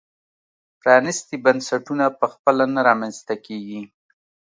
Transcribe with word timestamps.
پرانیستي 0.79 1.35
بنسټونه 1.45 2.05
په 2.19 2.25
خپله 2.33 2.63
نه 2.75 2.81
رامنځته 2.87 3.35
کېږي. 3.45 3.81